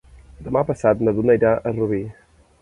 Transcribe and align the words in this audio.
Demà 0.45 0.63
passat 0.69 1.03
na 1.09 1.13
Duna 1.19 1.35
irà 1.41 1.53
a 1.57 1.75
Rubí. 1.77 2.01